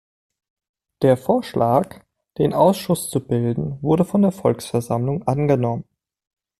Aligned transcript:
Der 1.03 1.15
Vorschlag, 1.15 2.03
den 2.39 2.53
Ausschuss 2.53 3.11
zu 3.11 3.19
bilden, 3.19 3.77
wurde 3.83 4.03
von 4.03 4.23
der 4.23 4.31
Volksversammlung 4.31 5.27
angenommen. 5.27 5.83